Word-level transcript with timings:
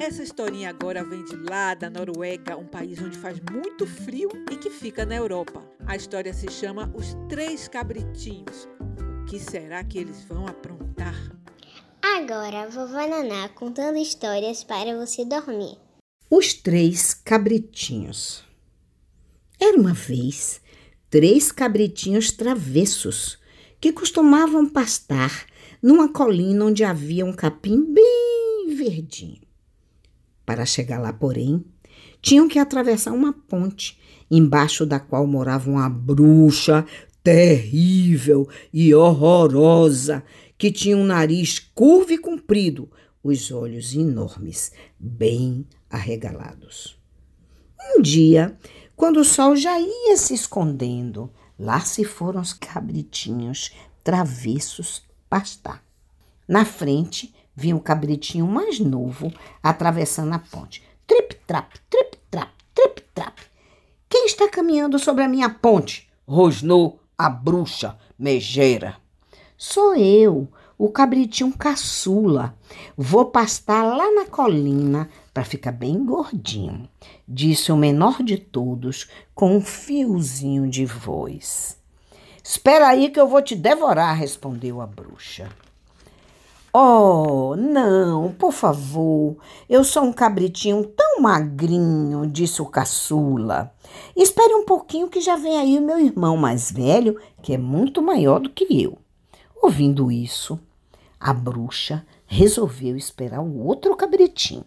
Essa 0.00 0.22
historinha 0.22 0.70
agora 0.70 1.02
vem 1.02 1.24
de 1.24 1.34
lá 1.34 1.74
da 1.74 1.90
Noruega, 1.90 2.56
um 2.56 2.64
país 2.64 3.02
onde 3.02 3.18
faz 3.18 3.40
muito 3.52 3.84
frio 3.84 4.28
e 4.48 4.56
que 4.56 4.70
fica 4.70 5.04
na 5.04 5.16
Europa. 5.16 5.60
A 5.84 5.96
história 5.96 6.32
se 6.32 6.48
chama 6.48 6.88
Os 6.94 7.16
Três 7.28 7.66
Cabritinhos. 7.66 8.68
O 9.22 9.24
que 9.24 9.40
será 9.40 9.82
que 9.82 9.98
eles 9.98 10.22
vão 10.22 10.46
aprontar? 10.46 11.16
Agora, 12.00 12.68
vovó 12.68 13.08
Naná 13.08 13.48
contando 13.48 13.98
histórias 13.98 14.62
para 14.62 14.96
você 14.96 15.24
dormir. 15.24 15.76
Os 16.30 16.54
Três 16.54 17.12
Cabritinhos. 17.12 18.44
Era 19.58 19.76
uma 19.76 19.94
vez 19.94 20.60
três 21.10 21.50
cabritinhos 21.50 22.30
travessos 22.30 23.36
que 23.80 23.92
costumavam 23.92 24.68
pastar 24.68 25.44
numa 25.82 26.12
colina 26.12 26.66
onde 26.66 26.84
havia 26.84 27.26
um 27.26 27.32
capim 27.32 27.82
bem 27.92 28.76
verdinho. 28.76 29.47
Para 30.48 30.64
chegar 30.64 30.98
lá, 30.98 31.12
porém, 31.12 31.62
tinham 32.22 32.48
que 32.48 32.58
atravessar 32.58 33.12
uma 33.12 33.34
ponte, 33.34 34.00
embaixo 34.30 34.86
da 34.86 34.98
qual 34.98 35.26
morava 35.26 35.68
uma 35.68 35.90
bruxa 35.90 36.86
terrível 37.22 38.48
e 38.72 38.94
horrorosa, 38.94 40.24
que 40.56 40.72
tinha 40.72 40.96
um 40.96 41.04
nariz 41.04 41.58
curvo 41.74 42.12
e 42.12 42.16
comprido, 42.16 42.90
os 43.22 43.52
olhos 43.52 43.94
enormes, 43.94 44.72
bem 44.98 45.66
arregalados. 45.90 46.98
Um 47.78 48.00
dia, 48.00 48.56
quando 48.96 49.20
o 49.20 49.26
sol 49.26 49.54
já 49.54 49.78
ia 49.78 50.16
se 50.16 50.32
escondendo, 50.32 51.30
lá 51.58 51.80
se 51.80 52.04
foram 52.04 52.40
os 52.40 52.54
cabritinhos 52.54 53.70
travessos 54.02 55.02
pastar. 55.28 55.84
Na 56.48 56.64
frente 56.64 57.34
vinha 57.58 57.74
o 57.74 57.80
cabritinho 57.80 58.46
mais 58.46 58.78
novo 58.78 59.32
atravessando 59.60 60.32
a 60.32 60.38
ponte. 60.38 60.80
Trip-trap, 61.08 61.80
trip-trap, 61.90 62.52
trip-trap. 62.72 63.42
Quem 64.08 64.26
está 64.26 64.48
caminhando 64.48 64.96
sobre 64.96 65.24
a 65.24 65.28
minha 65.28 65.50
ponte? 65.50 66.08
Rosnou 66.24 67.00
a 67.16 67.28
bruxa 67.28 67.98
mejeira. 68.16 68.96
Sou 69.56 69.96
eu, 69.96 70.46
o 70.78 70.88
cabritinho 70.88 71.52
caçula. 71.52 72.54
Vou 72.96 73.24
pastar 73.24 73.82
lá 73.82 74.08
na 74.12 74.26
colina 74.26 75.08
para 75.34 75.44
ficar 75.44 75.72
bem 75.72 76.04
gordinho, 76.04 76.88
disse 77.26 77.72
o 77.72 77.76
menor 77.76 78.22
de 78.22 78.38
todos 78.38 79.10
com 79.34 79.56
um 79.56 79.60
fiozinho 79.60 80.68
de 80.68 80.86
voz. 80.86 81.76
Espera 82.42 82.86
aí 82.86 83.10
que 83.10 83.18
eu 83.18 83.26
vou 83.26 83.42
te 83.42 83.56
devorar, 83.56 84.16
respondeu 84.16 84.80
a 84.80 84.86
bruxa. 84.86 85.48
Oh, 86.80 87.56
não, 87.56 88.32
por 88.32 88.52
favor. 88.52 89.36
Eu 89.68 89.82
sou 89.82 90.04
um 90.04 90.12
cabritinho 90.12 90.84
tão 90.84 91.20
magrinho, 91.20 92.24
disse 92.24 92.62
o 92.62 92.66
caçula. 92.66 93.74
Espere 94.14 94.54
um 94.54 94.64
pouquinho 94.64 95.08
que 95.08 95.20
já 95.20 95.34
vem 95.34 95.58
aí 95.58 95.76
o 95.76 95.82
meu 95.82 95.98
irmão 95.98 96.36
mais 96.36 96.70
velho, 96.70 97.20
que 97.42 97.52
é 97.52 97.58
muito 97.58 98.00
maior 98.00 98.38
do 98.38 98.48
que 98.48 98.80
eu. 98.80 98.96
Ouvindo 99.60 100.12
isso, 100.12 100.56
a 101.18 101.34
bruxa 101.34 102.06
resolveu 102.24 102.96
esperar 102.96 103.40
o 103.40 103.58
outro 103.66 103.96
cabritinho. 103.96 104.64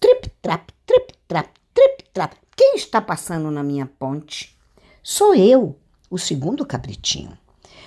Trip-trap, 0.00 0.72
trip-trap, 0.84 1.50
trip-trap. 1.72 2.36
Quem 2.56 2.74
está 2.74 3.00
passando 3.00 3.52
na 3.52 3.62
minha 3.62 3.86
ponte? 3.86 4.58
Sou 5.00 5.32
eu, 5.32 5.76
o 6.10 6.18
segundo 6.18 6.66
cabritinho. 6.66 7.38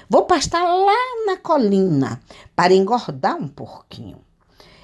Vou 0.07 0.25
pastar 0.25 0.63
lá 0.63 1.25
na 1.25 1.37
colina 1.37 2.21
para 2.55 2.73
engordar 2.73 3.35
um 3.35 3.47
porquinho. 3.47 4.19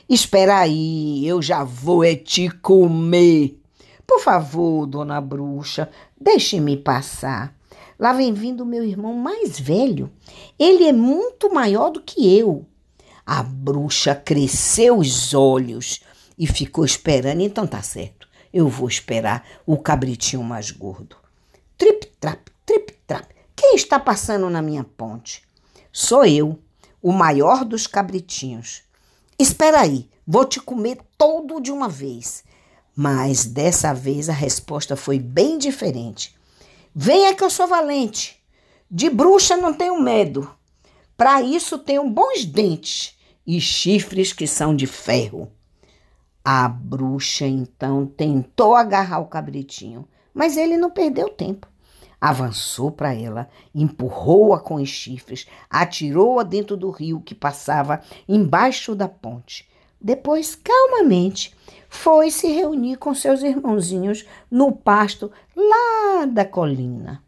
Espera 0.08 0.60
aí, 0.60 1.28
eu 1.28 1.42
já 1.42 1.64
vou 1.64 2.04
é 2.04 2.16
te 2.16 2.50
comer. 2.50 3.60
Por 4.06 4.20
favor, 4.20 4.86
dona 4.86 5.20
bruxa, 5.20 5.90
deixe-me 6.20 6.78
passar. 6.78 7.56
Lá 7.98 8.14
vem 8.14 8.34
vindo 8.34 8.66
meu 8.66 8.84
irmão 8.84 9.14
mais 9.14 9.60
velho. 9.60 10.12
Ele 10.60 10.84
é 10.84 10.94
muito 10.94 11.52
maior 11.54 11.90
do 11.90 12.02
que 12.02 12.38
eu. 12.38 12.66
A 13.26 13.42
bruxa 13.42 14.14
cresceu 14.14 15.00
os 15.00 15.34
olhos 15.34 16.02
e 16.38 16.46
ficou 16.46 16.86
esperando. 16.86 17.42
Então 17.42 17.66
tá 17.66 17.82
certo, 17.82 18.28
eu 18.54 18.68
vou 18.68 18.88
esperar 18.88 19.44
o 19.66 19.78
cabritinho 19.78 20.44
mais 20.44 20.70
gordo. 20.70 21.16
Trip-trap, 21.78 22.52
trip-trap. 22.66 23.35
Quem 23.56 23.76
está 23.76 23.98
passando 23.98 24.50
na 24.50 24.62
minha 24.62 24.84
ponte? 24.84 25.44
Sou 25.92 26.26
eu, 26.26 26.60
o 27.02 27.14
maior 27.14 27.64
dos 27.64 27.88
cabritinhos. 27.88 28.84
Espera 29.40 29.80
aí, 29.80 30.10
vou 30.28 30.44
te 30.44 30.60
comer 30.60 30.98
todo 31.18 31.62
de 31.62 31.72
uma 31.72 31.88
vez. 31.88 32.44
Mas 32.94 33.46
dessa 33.46 33.94
vez 33.94 34.28
a 34.28 34.34
resposta 34.34 34.96
foi 34.96 35.20
bem 35.20 35.58
diferente. 35.58 36.36
Venha 36.94 37.34
que 37.34 37.44
eu 37.44 37.50
sou 37.50 37.68
valente. 37.68 38.42
De 38.92 39.10
bruxa 39.10 39.56
não 39.56 39.74
tenho 39.74 40.02
medo. 40.02 40.50
Para 41.16 41.42
isso 41.42 41.78
tenho 41.78 42.10
bons 42.10 42.44
dentes 42.44 43.16
e 43.48 43.60
chifres 43.62 44.34
que 44.34 44.48
são 44.48 44.76
de 44.76 44.86
ferro. 44.86 45.50
A 46.44 46.68
bruxa 46.68 47.48
então 47.48 48.06
tentou 48.06 48.76
agarrar 48.76 49.20
o 49.20 49.28
cabritinho, 49.28 50.08
mas 50.34 50.58
ele 50.58 50.78
não 50.78 50.92
perdeu 50.92 51.30
tempo. 51.30 51.68
Avançou 52.20 52.92
para 52.92 53.14
ela, 53.14 53.50
empurrou-a 53.74 54.60
com 54.60 54.76
os 54.76 54.90
chifres, 54.90 55.46
atirou-a 55.70 56.44
dentro 56.44 56.76
do 56.78 56.90
rio 56.90 57.22
que 57.22 57.36
passava 57.36 58.02
embaixo 58.28 58.96
da 58.96 59.08
ponte. 59.08 59.68
Depois, 60.00 60.56
calmamente, 60.56 61.56
foi 61.90 62.30
se 62.30 62.48
reunir 62.48 62.98
com 62.98 63.14
seus 63.16 63.42
irmãozinhos 63.42 64.26
no 64.52 64.72
pasto 64.72 65.32
lá 65.56 66.26
da 66.26 66.46
colina. 66.46 67.24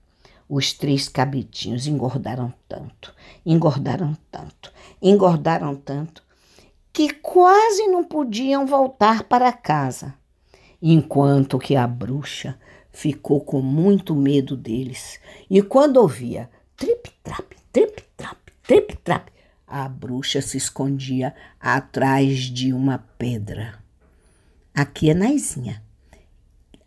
Os 0.50 0.74
três 0.74 1.10
cabritinhos 1.10 1.88
engordaram 1.88 2.54
tanto, 2.70 3.14
engordaram 3.46 4.16
tanto, 4.32 4.72
engordaram 5.02 5.76
tanto, 5.76 6.24
que 6.94 7.14
quase 7.14 7.88
não 7.88 8.04
podiam 8.04 8.66
voltar 8.66 9.24
para 9.24 9.52
casa, 9.52 10.14
enquanto 10.82 11.60
que 11.60 11.76
a 11.76 11.86
bruxa 11.86 12.58
ficou 12.98 13.40
com 13.40 13.62
muito 13.62 14.16
medo 14.16 14.58
deles. 14.58 15.20
E 15.48 15.62
quando 15.62 15.98
ouvia 15.98 16.50
trip-trap, 16.76 17.56
trip-trap, 17.72 18.38
trip-trap, 18.64 19.32
a 19.68 19.88
bruxa 19.88 20.42
se 20.42 20.58
escondia 20.58 21.36
atrás 21.60 22.40
de 22.40 22.74
uma 22.74 22.98
pedra. 22.98 23.78
Aqui 24.74 25.12
é 25.12 25.14
Naizinha. 25.14 25.84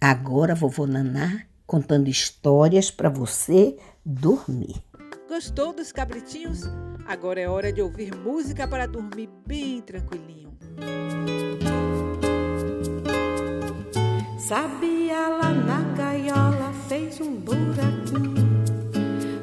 Agora 0.00 0.54
vovô 0.54 0.84
Naná 0.84 1.44
contando 1.64 2.08
histórias 2.08 2.90
para 2.90 3.08
você 3.08 3.76
dormir. 4.04 4.82
Gostou 5.28 5.72
dos 5.72 5.92
cabritinhos? 5.92 6.62
Agora 7.06 7.40
é 7.40 7.48
hora 7.48 7.72
de 7.72 7.80
ouvir 7.80 8.12
música 8.16 8.66
para 8.66 8.86
dormir 8.86 9.28
bem 9.46 9.80
tranquilinho. 9.80 10.50
Sabia 14.38 15.28
lá 15.28 15.52
na 15.52 15.79
fez 17.10 17.20
um 17.20 17.36
buraquinho. 17.40 18.34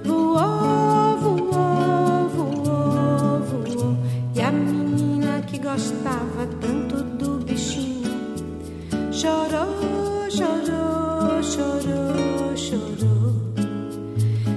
Voou, 0.05 1.17
voou, 1.17 2.29
voou, 2.29 3.39
voou. 3.41 3.97
E 4.35 4.41
a 4.41 4.51
menina 4.51 5.41
que 5.41 5.59
gostava 5.59 6.47
tanto 6.61 7.03
do 7.03 7.43
bichinho 7.43 8.07
chorou, 9.11 10.29
chorou, 10.29 11.43
chorou, 11.43 12.55
chorou. 12.55 13.33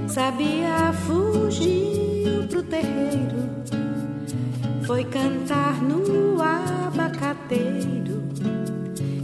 Sabia 0.09 0.93
fugiu 1.07 2.47
pro 2.49 2.63
terreiro, 2.63 3.49
foi 4.87 5.05
cantar 5.05 5.83
no 5.83 6.41
abacateiro. 6.41 8.21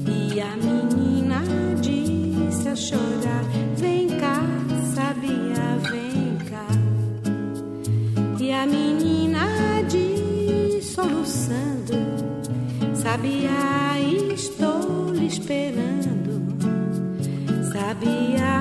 E 0.09 0.41
a 0.41 0.57
menina 0.57 1.43
disse 1.81 2.69
a 2.69 2.77
chorar: 2.77 3.66
a 8.57 8.67
menina 8.67 9.47
disse, 9.89 10.95
soluçando: 10.95 11.95
Sabia, 12.95 14.01
estou 14.35 15.13
lhe 15.13 15.27
esperando. 15.27 16.43
Sabia, 17.73 18.61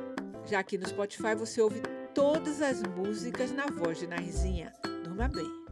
Já 0.47 0.61
aqui 0.61 0.79
no 0.79 0.87
Spotify 0.87 1.35
você 1.37 1.61
ouve 1.61 1.83
todas 2.15 2.63
as 2.63 2.81
músicas 2.81 3.51
na 3.51 3.67
voz 3.67 3.99
de 3.99 4.07
Naizinha. 4.07 4.73
Durma 5.03 5.27
bem. 5.27 5.64